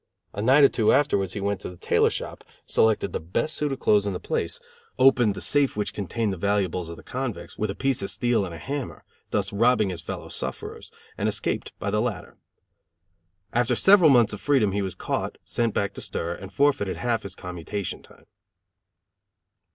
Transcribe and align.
A 0.33 0.41
night 0.41 0.63
or 0.63 0.67
two 0.67 0.91
afterwards 0.91 1.33
he 1.33 1.41
went 1.41 1.61
to 1.61 1.69
the 1.69 1.77
tailor 1.77 2.09
shop, 2.09 2.43
selected 2.65 3.13
the 3.13 3.19
best 3.19 3.55
suit 3.55 3.71
of 3.71 3.79
clothes 3.79 4.07
in 4.07 4.13
the 4.13 4.19
place, 4.19 4.59
opened 4.97 5.35
the 5.35 5.41
safe 5.41 5.77
which 5.77 5.93
contained 5.93 6.33
the 6.33 6.37
valuables 6.37 6.89
of 6.89 6.97
the 6.97 7.03
convicts, 7.03 7.55
with 7.55 7.69
a 7.69 7.75
piece 7.75 8.01
of 8.01 8.09
steel 8.09 8.43
and 8.43 8.51
a 8.51 8.57
hammer, 8.57 9.03
thus 9.29 9.53
robbing 9.53 9.91
his 9.91 10.01
fellow 10.01 10.27
sufferers, 10.27 10.91
and 11.19 11.29
escaped 11.29 11.71
by 11.77 11.91
the 11.91 12.01
ladder. 12.01 12.39
After 13.53 13.75
several 13.75 14.09
months 14.09 14.33
of 14.33 14.41
freedom 14.41 14.71
he 14.71 14.81
was 14.81 14.95
caught, 14.95 15.37
sent 15.45 15.71
back 15.75 15.93
to 15.93 16.01
stir, 16.01 16.33
and 16.33 16.51
forfeited 16.51 16.97
half 16.97 17.19
of 17.19 17.23
his 17.23 17.35
commutation 17.35 18.01
time. 18.01 18.25